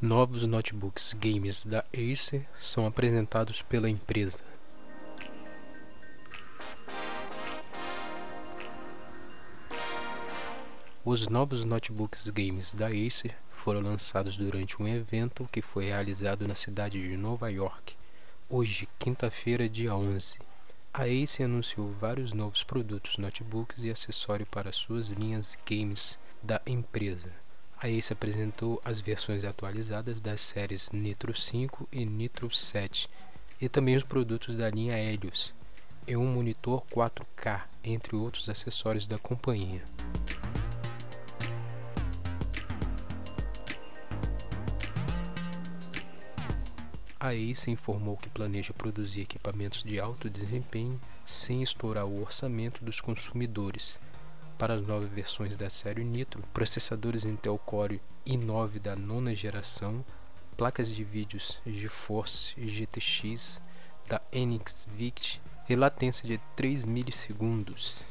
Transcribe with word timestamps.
Novos 0.00 0.44
notebooks 0.44 1.12
games 1.12 1.64
da 1.64 1.84
Acer 1.92 2.46
são 2.62 2.86
apresentados 2.86 3.62
pela 3.62 3.90
empresa. 3.90 4.44
Os 11.04 11.26
novos 11.26 11.64
notebooks 11.64 12.28
games 12.28 12.72
da 12.72 12.86
Acer 12.86 13.34
foram 13.50 13.80
lançados 13.80 14.36
durante 14.36 14.80
um 14.80 14.86
evento 14.86 15.48
que 15.50 15.60
foi 15.60 15.86
realizado 15.86 16.46
na 16.46 16.54
cidade 16.54 17.02
de 17.02 17.16
Nova 17.16 17.50
York, 17.50 17.96
hoje, 18.48 18.88
quinta-feira, 19.00 19.68
dia 19.68 19.96
11. 19.96 20.38
A 20.94 21.06
Acer 21.06 21.42
anunciou 21.42 21.90
vários 21.90 22.32
novos 22.32 22.62
produtos, 22.62 23.16
notebooks 23.18 23.82
e 23.82 23.90
acessórios 23.90 24.48
para 24.48 24.70
suas 24.70 25.08
linhas 25.08 25.58
games 25.68 26.16
da 26.40 26.62
empresa. 26.64 27.47
A 27.80 27.88
Ace 27.88 28.12
apresentou 28.12 28.82
as 28.84 28.98
versões 28.98 29.44
atualizadas 29.44 30.18
das 30.20 30.40
séries 30.40 30.90
Nitro 30.90 31.32
5 31.32 31.88
e 31.92 32.04
Nitro 32.04 32.52
7 32.52 33.08
e 33.60 33.68
também 33.68 33.96
os 33.96 34.02
produtos 34.02 34.56
da 34.56 34.68
linha 34.68 34.98
Helios 34.98 35.54
e 36.04 36.16
um 36.16 36.26
monitor 36.26 36.82
4K, 36.86 37.62
entre 37.84 38.16
outros 38.16 38.48
acessórios 38.48 39.06
da 39.06 39.16
companhia. 39.16 39.84
A 47.20 47.32
Ace 47.32 47.70
informou 47.70 48.16
que 48.16 48.28
planeja 48.28 48.72
produzir 48.72 49.20
equipamentos 49.20 49.84
de 49.84 50.00
alto 50.00 50.28
desempenho 50.28 51.00
sem 51.24 51.62
estourar 51.62 52.06
o 52.06 52.22
orçamento 52.22 52.84
dos 52.84 53.00
consumidores 53.00 54.00
para 54.58 54.74
as 54.74 54.86
novas 54.86 55.08
versões 55.08 55.56
da 55.56 55.70
série 55.70 56.02
Nitro, 56.02 56.42
processadores 56.52 57.24
Intel 57.24 57.56
Core 57.58 58.02
i9 58.26 58.80
da 58.80 58.96
nona 58.96 59.32
geração, 59.34 60.04
placas 60.56 60.92
de 60.92 61.04
vídeos 61.04 61.60
GeForce 61.64 62.54
GTX 62.60 63.60
da 64.08 64.20
NXVIC 64.34 65.40
e 65.68 65.76
latência 65.76 66.26
de 66.26 66.38
3 66.56 66.84
milissegundos. 66.84 68.04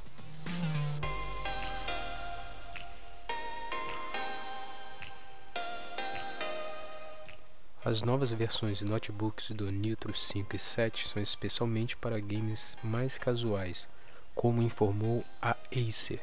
As 7.84 8.04
novas 8.04 8.32
versões 8.32 8.78
de 8.78 8.86
notebooks 8.86 9.52
do 9.52 9.72
Nitro 9.72 10.16
5 10.16 10.56
e 10.56 10.60
7 10.60 11.10
são 11.10 11.22
especialmente 11.22 11.96
para 11.98 12.20
games 12.20 12.78
mais 12.84 13.18
casuais, 13.18 13.88
como 14.38 14.62
informou 14.62 15.26
a 15.42 15.58
Acer. 15.72 16.22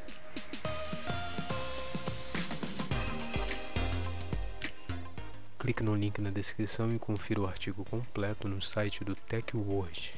Clique 5.58 5.82
no 5.82 5.96
link 5.96 6.20
na 6.20 6.30
descrição 6.30 6.94
e 6.94 6.98
confira 6.98 7.40
o 7.40 7.46
artigo 7.46 7.84
completo 7.84 8.48
no 8.48 8.62
site 8.62 9.02
do 9.02 9.16
TechWord. 9.16 10.14